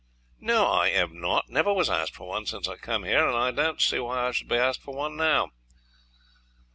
[0.39, 1.49] "No, I have not.
[1.49, 4.31] Never was asked for one since I came here, and I don't see why I
[4.31, 5.51] should be asked for one now."